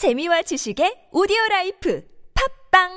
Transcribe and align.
재미와 0.00 0.40
지식의 0.40 1.10
오디오 1.12 1.36
라이프 1.50 2.02
팟빵 2.72 2.88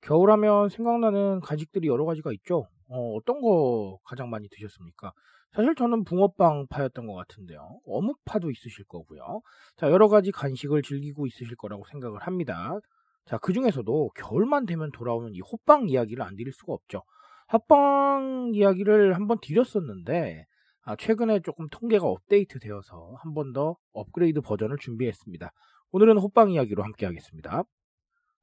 겨울하면 0.00 0.70
생각나는 0.70 1.40
간식들이 1.40 1.88
여러 1.88 2.06
가지가 2.06 2.32
있죠. 2.32 2.70
어, 2.88 3.16
어떤 3.16 3.42
거 3.42 3.98
가장 4.02 4.30
많이 4.30 4.48
드셨습니까? 4.48 5.12
사실 5.52 5.74
저는 5.74 6.04
붕어빵 6.04 6.66
파였던 6.68 7.06
것 7.06 7.14
같은데요. 7.14 7.80
어묵파도 7.86 8.50
있으실 8.50 8.84
거고요. 8.86 9.40
자, 9.76 9.90
여러 9.90 10.08
가지 10.08 10.30
간식을 10.30 10.82
즐기고 10.82 11.26
있으실 11.26 11.56
거라고 11.56 11.84
생각을 11.90 12.20
합니다. 12.20 12.78
자, 13.24 13.38
그 13.38 13.52
중에서도 13.52 14.10
겨울만 14.16 14.66
되면 14.66 14.90
돌아오는 14.92 15.34
이 15.34 15.40
호빵 15.40 15.88
이야기를 15.88 16.22
안 16.22 16.36
드릴 16.36 16.52
수가 16.52 16.74
없죠. 16.74 17.02
호빵 17.48 18.52
이야기를 18.54 19.14
한번 19.14 19.38
드렸었는데, 19.40 20.46
아, 20.82 20.94
최근에 20.96 21.40
조금 21.40 21.68
통계가 21.70 22.06
업데이트 22.06 22.58
되어서 22.58 23.14
한 23.22 23.34
번 23.34 23.52
더 23.52 23.76
업그레이드 23.92 24.40
버전을 24.42 24.76
준비했습니다. 24.78 25.50
오늘은 25.92 26.18
호빵 26.18 26.50
이야기로 26.52 26.82
함께 26.82 27.06
하겠습니다. 27.06 27.64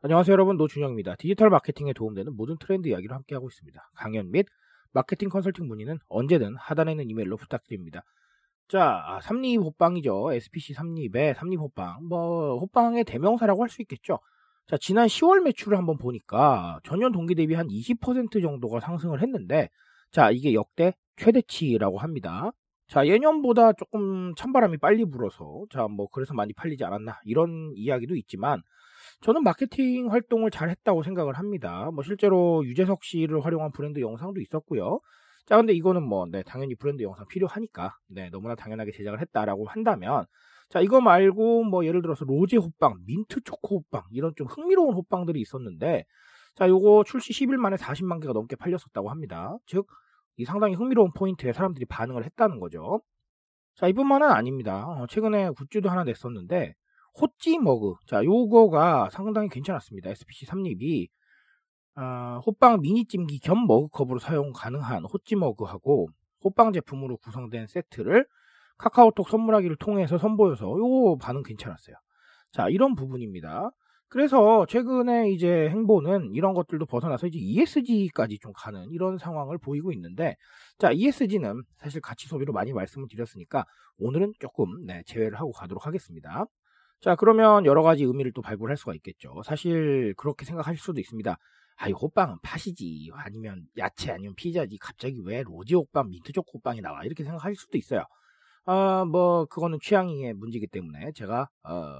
안녕하세요 0.01 0.33
여러분 0.33 0.57
노준영입니다. 0.57 1.15
디지털 1.15 1.49
마케팅에 1.49 1.93
도움되는 1.93 2.35
모든 2.35 2.57
트렌드 2.59 2.87
이야기를 2.89 3.15
함께하고 3.15 3.47
있습니다. 3.49 3.91
강연 3.95 4.31
및 4.31 4.47
마케팅 4.93 5.29
컨설팅 5.29 5.67
문의는 5.67 5.99
언제든 6.07 6.55
하단에 6.57 6.91
있는 6.91 7.09
이메일로 7.09 7.37
부탁드립니다. 7.37 8.03
자, 8.67 9.19
삼립 9.23 9.59
호빵이죠. 9.61 10.33
SPC 10.33 10.73
삼립의 10.73 11.35
삼립 11.35 11.59
호빵. 11.59 12.07
뭐 12.07 12.57
호빵의 12.59 13.03
대명사라고 13.05 13.61
할 13.63 13.69
수 13.69 13.81
있겠죠. 13.81 14.19
자, 14.67 14.77
지난 14.79 15.07
10월 15.07 15.41
매출을 15.43 15.77
한번 15.77 15.97
보니까 15.97 16.79
전년 16.83 17.11
동기 17.11 17.35
대비 17.35 17.53
한 17.53 17.67
20% 17.67 18.41
정도가 18.41 18.79
상승을 18.79 19.21
했는데 19.21 19.69
자, 20.11 20.31
이게 20.31 20.53
역대 20.53 20.93
최대치라고 21.17 21.97
합니다. 21.99 22.51
자, 22.87 23.05
예년보다 23.07 23.73
조금 23.73 24.33
찬바람이 24.35 24.77
빨리 24.77 25.05
불어서 25.05 25.65
자, 25.71 25.87
뭐 25.87 26.07
그래서 26.11 26.33
많이 26.33 26.53
팔리지 26.53 26.83
않았나 26.85 27.19
이런 27.25 27.71
이야기도 27.75 28.15
있지만 28.15 28.61
저는 29.23 29.41
마케팅 29.43 30.11
활동을 30.11 30.51
잘 30.51 30.69
했다고 30.69 31.01
생각을 31.01 31.35
합니다. 31.35 31.89
뭐 31.93 32.03
실제로 32.03 32.61
유재석 32.65 33.05
씨를 33.05 33.43
활용한 33.43 33.71
브랜드 33.71 34.01
영상도 34.01 34.41
있었고요. 34.41 34.99
자, 35.45 35.55
근데 35.55 35.71
이거는 35.71 36.03
뭐, 36.03 36.25
네, 36.29 36.43
당연히 36.43 36.75
브랜드 36.75 37.03
영상 37.03 37.25
필요하니까, 37.27 37.97
네, 38.07 38.29
너무나 38.31 38.55
당연하게 38.55 38.91
제작을 38.91 39.21
했다라고 39.21 39.65
한다면, 39.67 40.25
자, 40.69 40.81
이거 40.81 40.99
말고 40.99 41.63
뭐 41.63 41.85
예를 41.85 42.01
들어서 42.01 42.25
로제 42.25 42.57
호빵, 42.57 42.97
민트 43.05 43.41
초코 43.45 43.77
호빵, 43.77 44.03
이런 44.11 44.33
좀 44.35 44.45
흥미로운 44.47 44.93
호빵들이 44.93 45.39
있었는데, 45.39 46.03
자, 46.55 46.67
요거 46.67 47.05
출시 47.05 47.31
10일 47.31 47.55
만에 47.57 47.77
40만 47.77 48.19
개가 48.21 48.33
넘게 48.33 48.57
팔렸었다고 48.57 49.09
합니다. 49.09 49.55
즉, 49.65 49.87
이 50.35 50.43
상당히 50.43 50.75
흥미로운 50.75 51.11
포인트에 51.13 51.53
사람들이 51.53 51.85
반응을 51.85 52.25
했다는 52.25 52.59
거죠. 52.59 53.01
자, 53.75 53.87
이뿐만은 53.87 54.29
아닙니다. 54.29 54.85
어, 54.85 55.07
최근에 55.07 55.51
굿즈도 55.51 55.89
하나 55.89 56.03
냈었는데, 56.03 56.73
호찜 57.19 57.59
머그. 57.59 57.95
자, 58.07 58.23
요거가 58.23 59.09
상당히 59.11 59.49
괜찮았습니다. 59.49 60.09
SPC 60.09 60.45
삼립이 60.47 61.07
아, 61.95 62.41
호빵 62.45 62.81
미니 62.81 63.05
찜기 63.05 63.39
겸 63.39 63.67
머그컵으로 63.67 64.19
사용 64.19 64.51
가능한 64.51 65.05
호찌 65.05 65.35
머그하고 65.35 66.09
호빵 66.43 66.73
제품으로 66.73 67.17
구성된 67.17 67.67
세트를 67.67 68.25
카카오톡 68.77 69.29
선물하기를 69.29 69.77
통해서 69.77 70.17
선보여서 70.17 70.65
요거 70.65 71.17
반응 71.21 71.43
괜찮았어요. 71.43 71.95
자, 72.51 72.69
이런 72.69 72.95
부분입니다. 72.95 73.69
그래서 74.09 74.65
최근에 74.67 75.31
이제 75.31 75.69
행보는 75.69 76.33
이런 76.35 76.53
것들도 76.53 76.85
벗어나서 76.85 77.27
이제 77.27 77.39
ESG까지 77.39 78.37
좀 78.39 78.51
가는 78.55 78.87
이런 78.91 79.17
상황을 79.17 79.57
보이고 79.57 79.91
있는데, 79.91 80.35
자, 80.77 80.91
ESG는 80.91 81.63
사실 81.77 81.99
가치 81.99 82.27
소비로 82.27 82.53
많이 82.53 82.73
말씀을 82.73 83.07
드렸으니까 83.09 83.65
오늘은 83.97 84.33
조금 84.39 84.85
네, 84.85 85.01
제외를 85.07 85.39
하고 85.39 85.51
가도록 85.51 85.87
하겠습니다. 85.87 86.45
자, 87.03 87.15
그러면 87.15 87.65
여러 87.65 87.83
가지 87.83 88.05
의미를 88.05 88.31
또 88.31 88.41
발굴할 88.41 88.77
수가 88.77 88.93
있겠죠. 88.95 89.41
사실 89.43 90.13
그렇게 90.15 90.45
생각하실 90.45 90.79
수도 90.79 91.01
있습니다. 91.01 91.37
아, 91.75 91.89
이 91.89 91.91
호빵은 91.91 92.37
팥이지. 92.41 93.11
아니면 93.13 93.65
야채 93.77 94.13
아니면 94.13 94.35
피자지. 94.35 94.77
갑자기 94.77 95.19
왜 95.25 95.43
로제 95.43 95.75
호빵, 95.75 96.09
민트초코 96.11 96.59
호빵이 96.59 96.79
나와? 96.79 97.03
이렇게 97.03 97.25
생각하실 97.25 97.57
수도 97.57 97.77
있어요. 97.77 98.05
아, 98.65 99.03
뭐, 99.03 99.43
그거는 99.47 99.79
취향의 99.81 100.33
문제이기 100.35 100.67
때문에 100.67 101.11
제가, 101.11 101.49
어, 101.63 101.97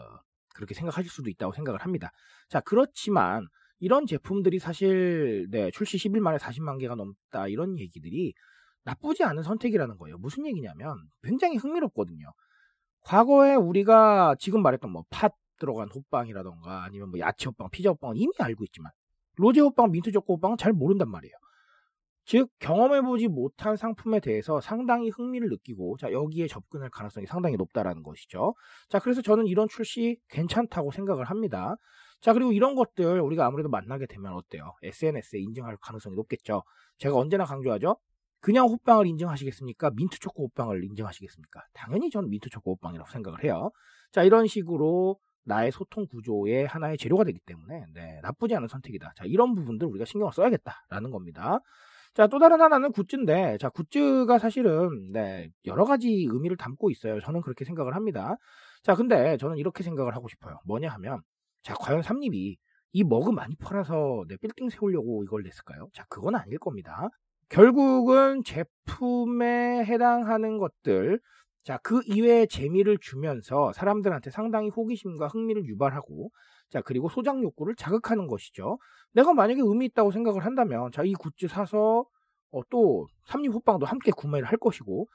그렇게 0.55 0.73
생각하실 0.73 1.11
수도 1.11 1.29
있다고 1.29 1.51
생각을 1.51 1.81
합니다. 1.81 2.11
자, 2.47 2.61
그렇지만 2.61 3.45
이런 3.79 4.05
제품들이 4.05 4.59
사실, 4.59 5.47
네, 5.51 5.69
출시 5.71 5.97
10일 5.97 6.21
만에 6.21 6.37
40만 6.37 6.79
개가 6.79 6.95
넘다. 6.95 7.49
이런 7.49 7.77
얘기들이 7.77 8.33
나쁘지 8.85 9.25
않은 9.25 9.43
선택이라는 9.43 9.97
거예요. 9.97 10.17
무슨 10.17 10.45
얘기냐면 10.45 10.95
굉장히 11.23 11.57
흥미롭거든요. 11.57 12.31
과거에 13.03 13.55
우리가 13.55 14.35
지금 14.39 14.61
말했던 14.61 14.91
뭐 14.91 15.03
팥 15.09 15.33
들어간 15.59 15.87
호빵이라던가 15.89 16.83
아니면 16.83 17.09
뭐 17.09 17.19
야채 17.19 17.45
호빵, 17.47 17.69
피자 17.71 17.89
호빵은 17.91 18.17
이미 18.17 18.31
알고 18.37 18.65
있지만 18.65 18.91
로제 19.37 19.61
호빵, 19.61 19.91
민트 19.91 20.11
초코 20.11 20.35
호빵은 20.35 20.57
잘 20.57 20.73
모른단 20.73 21.09
말이에요. 21.09 21.33
즉 22.25 22.49
경험해보지 22.59 23.27
못한 23.27 23.75
상품에 23.75 24.19
대해서 24.19 24.61
상당히 24.61 25.09
흥미를 25.09 25.49
느끼고 25.49 25.97
자 25.97 26.11
여기에 26.11 26.47
접근할 26.47 26.89
가능성이 26.89 27.25
상당히 27.25 27.55
높다라는 27.57 28.01
것이죠. 28.03 28.55
자 28.89 28.99
그래서 28.99 29.21
저는 29.21 29.47
이런 29.47 29.67
출시 29.67 30.17
괜찮다고 30.29 30.91
생각을 30.91 31.25
합니다. 31.25 31.75
자 32.21 32.33
그리고 32.33 32.53
이런 32.53 32.75
것들 32.75 33.19
우리가 33.19 33.45
아무래도 33.45 33.69
만나게 33.69 34.05
되면 34.07 34.33
어때요? 34.33 34.73
SNS에 34.83 35.39
인증할 35.39 35.77
가능성이 35.81 36.15
높겠죠. 36.15 36.63
제가 36.97 37.15
언제나 37.15 37.43
강조하죠. 37.45 37.97
그냥 38.43 38.67
호빵을 38.67 39.07
인증하시겠습니까? 39.07 39.91
민트 39.91 40.19
초코 40.19 40.43
호빵을 40.43 40.83
인증하시겠습니까? 40.83 41.61
당연히 41.73 42.09
저는 42.09 42.29
민트 42.29 42.49
초코 42.49 42.73
호빵이라고 42.73 43.09
생각을 43.09 43.41
해요. 43.45 43.71
자 44.11 44.21
이런 44.23 44.47
식으로 44.47 45.17
나의 45.45 45.71
소통 45.71 46.05
구조의 46.07 46.67
하나의 46.67 46.97
재료가 46.97 47.23
되기 47.23 47.39
때문에 47.45 47.85
네, 47.93 48.19
나쁘지 48.21 48.53
않은 48.55 48.67
선택이다. 48.67 49.13
자 49.15 49.23
이런 49.25 49.55
부분들 49.55 49.87
우리가 49.87 50.03
신경을 50.03 50.33
써야겠다라는 50.33 51.09
겁니다. 51.09 51.59
자, 52.13 52.27
또 52.27 52.37
다른 52.37 52.61
하나는 52.61 52.91
굿즈인데, 52.91 53.57
자, 53.57 53.69
굿즈가 53.69 54.37
사실은, 54.37 55.11
네, 55.11 55.49
여러 55.65 55.83
가지 55.83 56.27
의미를 56.29 56.55
담고 56.57 56.91
있어요. 56.91 57.19
저는 57.19 57.41
그렇게 57.41 57.65
생각을 57.65 57.95
합니다. 57.95 58.35
자, 58.83 58.93
근데 58.93 59.35
저는 59.37 59.57
이렇게 59.57 59.81
생각을 59.81 60.15
하고 60.15 60.27
싶어요. 60.27 60.59
뭐냐 60.67 60.91
하면, 60.91 61.21
자, 61.63 61.73
과연 61.73 62.03
삼립이 62.03 62.55
이 62.91 63.03
머그 63.03 63.31
많이 63.31 63.55
팔아서 63.55 64.25
네, 64.27 64.37
빌딩 64.37 64.69
세우려고 64.69 65.23
이걸 65.23 65.41
냈을까요? 65.41 65.89
자, 65.91 66.05
그건 66.07 66.35
아닐 66.35 66.59
겁니다. 66.59 67.09
결국은 67.53 68.41
제품에 68.43 69.85
해당하는 69.85 70.57
것들, 70.57 71.19
자, 71.63 71.77
그 71.83 72.01
이외의 72.07 72.47
재미를 72.47 72.97
주면서 72.99 73.71
사람들한테 73.73 74.31
상당히 74.31 74.69
호기심과 74.69 75.27
흥미를 75.27 75.63
유발하고, 75.65 76.31
자, 76.71 76.81
그리고 76.81 77.09
소장 77.09 77.43
욕구를 77.43 77.75
자극하는 77.75 78.25
것이죠. 78.25 78.79
내가 79.11 79.35
만약에 79.35 79.61
의미 79.63 79.85
있다고 79.85 80.09
생각을 80.09 80.43
한다면, 80.43 80.89
자, 80.91 81.03
이 81.03 81.13
굿즈 81.13 81.47
사서, 81.47 82.05
어, 82.53 82.61
또, 82.71 83.05
삼립 83.27 83.53
호빵도 83.53 83.85
함께 83.85 84.09
구매를 84.17 84.47
할 84.47 84.57
것이고, 84.57 85.07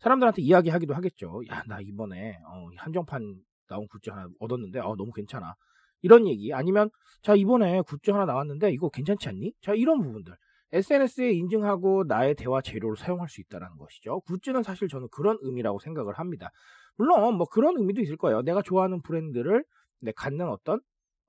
사람들한테 0.00 0.42
이야기하기도 0.42 0.94
하겠죠. 0.94 1.42
야, 1.48 1.62
나 1.68 1.78
이번에, 1.80 2.40
어, 2.48 2.70
한정판 2.76 3.36
나온 3.68 3.86
굿즈 3.86 4.10
하나 4.10 4.26
얻었는데, 4.40 4.80
어, 4.80 4.96
너무 4.96 5.12
괜찮아. 5.12 5.54
이런 6.02 6.26
얘기. 6.26 6.52
아니면, 6.52 6.90
자, 7.22 7.36
이번에 7.36 7.82
굿즈 7.82 8.10
하나 8.10 8.24
나왔는데, 8.24 8.72
이거 8.72 8.88
괜찮지 8.88 9.28
않니? 9.28 9.52
자, 9.62 9.74
이런 9.74 10.02
부분들. 10.02 10.34
SNS에 10.74 11.30
인증하고 11.30 12.04
나의 12.08 12.34
대화 12.34 12.60
재료로 12.60 12.96
사용할 12.96 13.28
수 13.28 13.40
있다는 13.40 13.76
것이죠. 13.78 14.20
굿즈는 14.22 14.62
사실 14.64 14.88
저는 14.88 15.08
그런 15.12 15.38
의미라고 15.40 15.78
생각을 15.78 16.14
합니다. 16.18 16.50
물론 16.96 17.36
뭐 17.36 17.46
그런 17.46 17.76
의미도 17.78 18.00
있을 18.02 18.16
거예요. 18.16 18.42
내가 18.42 18.60
좋아하는 18.60 19.00
브랜드를 19.02 19.64
내 20.00 20.12
갖는 20.12 20.48
어떤 20.48 20.80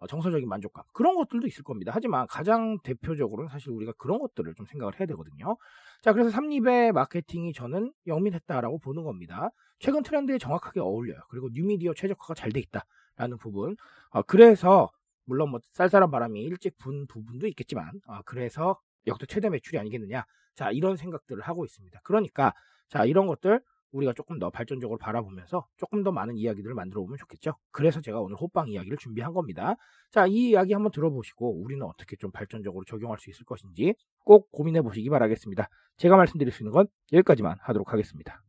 정서적인 0.09 0.47
만족감 0.47 0.83
그런 0.93 1.15
것들도 1.15 1.47
있을 1.47 1.63
겁니다. 1.63 1.91
하지만 1.95 2.27
가장 2.27 2.79
대표적으로는 2.83 3.49
사실 3.49 3.69
우리가 3.69 3.93
그런 3.97 4.19
것들을 4.19 4.53
좀 4.55 4.65
생각을 4.65 4.99
해야 4.99 5.05
되거든요. 5.07 5.57
자 6.01 6.11
그래서 6.13 6.29
삼립의 6.31 6.91
마케팅이 6.91 7.53
저는 7.53 7.91
영민했다라고 8.07 8.79
보는 8.79 9.03
겁니다. 9.03 9.49
최근 9.79 10.03
트렌드에 10.03 10.37
정확하게 10.37 10.79
어울려요. 10.79 11.19
그리고 11.29 11.49
뉴미디어 11.53 11.93
최적화가 11.93 12.33
잘 12.33 12.51
돼 12.51 12.59
있다라는 12.61 13.37
부분. 13.39 13.75
어, 14.09 14.21
그래서 14.23 14.89
물론 15.25 15.49
뭐 15.49 15.59
쌀쌀한 15.73 16.11
바람이 16.11 16.41
일찍 16.41 16.77
분 16.77 17.07
부분도 17.07 17.47
있겠지만 17.47 17.91
어, 18.07 18.21
그래서 18.25 18.79
역대 19.07 19.25
최대 19.25 19.49
매출이 19.49 19.77
아니겠느냐. 19.79 20.25
자, 20.55 20.71
이런 20.71 20.95
생각들을 20.95 21.41
하고 21.43 21.65
있습니다. 21.65 21.99
그러니까, 22.03 22.53
자, 22.89 23.05
이런 23.05 23.27
것들 23.27 23.61
우리가 23.91 24.13
조금 24.13 24.39
더 24.39 24.49
발전적으로 24.49 24.97
바라보면서 24.97 25.65
조금 25.77 26.03
더 26.03 26.11
많은 26.11 26.35
이야기들을 26.35 26.75
만들어 26.75 27.01
보면 27.01 27.17
좋겠죠. 27.17 27.53
그래서 27.71 28.01
제가 28.01 28.19
오늘 28.19 28.35
호빵 28.35 28.69
이야기를 28.69 28.97
준비한 28.97 29.33
겁니다. 29.33 29.75
자, 30.11 30.27
이 30.27 30.49
이야기 30.49 30.73
한번 30.73 30.91
들어보시고 30.91 31.61
우리는 31.61 31.81
어떻게 31.85 32.15
좀 32.17 32.31
발전적으로 32.31 32.83
적용할 32.85 33.17
수 33.19 33.29
있을 33.29 33.45
것인지 33.45 33.95
꼭 34.25 34.51
고민해 34.51 34.81
보시기 34.81 35.09
바라겠습니다. 35.09 35.69
제가 35.97 36.17
말씀드릴 36.17 36.51
수 36.51 36.63
있는 36.63 36.73
건 36.73 36.87
여기까지만 37.13 37.57
하도록 37.61 37.91
하겠습니다. 37.91 38.41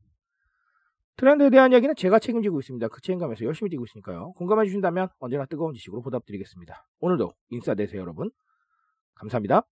트렌드에 1.17 1.49
대한 1.49 1.73
이야기는 1.73 1.95
제가 1.97 2.19
책임지고 2.19 2.61
있습니다. 2.61 2.89
그 2.89 3.01
책임감에서 3.01 3.45
열심히 3.45 3.71
뛰고 3.71 3.85
있으니까요. 3.85 4.33
공감해 4.33 4.67
주신다면 4.67 5.09
언제나 5.19 5.47
뜨거운 5.47 5.73
지식으로 5.73 6.03
보답드리겠습니다. 6.03 6.87
오늘도 7.01 7.33
인싸 7.51 7.75
되세요, 7.75 8.03
여러분. 8.03 8.31
감사합니다. 9.15 9.63